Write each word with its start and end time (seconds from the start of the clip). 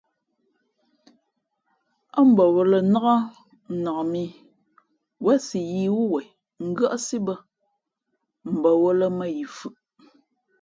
Ά 2.19 2.21
mbαwᾱlᾱ 2.31 2.77
nák 2.93 3.03
mά 3.05 3.15
nak 3.83 3.99
mǐ 4.11 4.23
zěn 5.23 5.39
si 5.47 5.59
yīī 5.71 5.89
wú 5.95 6.01
wen 6.13 6.27
ngʉ́άʼsí 6.69 7.17
bᾱ, 7.25 7.35
mbαwᾱlᾱ 8.55 9.07
mα̌ 9.17 9.27
yi 9.35 9.43
fʉʼ. 9.57 9.75